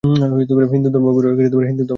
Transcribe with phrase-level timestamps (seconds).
[0.03, 1.87] হিন্দু ধর্ম গুরু, দার্শনিক।